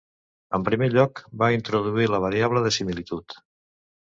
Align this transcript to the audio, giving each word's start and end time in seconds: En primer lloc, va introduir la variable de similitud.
En 0.57 0.63
primer 0.69 0.87
lloc, 0.93 1.21
va 1.43 1.51
introduir 1.57 2.09
la 2.15 2.23
variable 2.25 2.65
de 2.65 2.73
similitud. 2.79 3.41